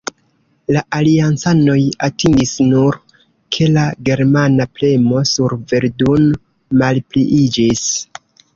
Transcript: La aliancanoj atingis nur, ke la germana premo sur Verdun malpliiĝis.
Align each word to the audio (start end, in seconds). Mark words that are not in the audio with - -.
La 0.75 0.81
aliancanoj 0.99 1.75
atingis 2.07 2.53
nur, 2.71 2.97
ke 3.57 3.69
la 3.75 3.85
germana 4.09 4.67
premo 4.81 5.23
sur 5.35 5.57
Verdun 5.75 6.29
malpliiĝis. 6.83 7.89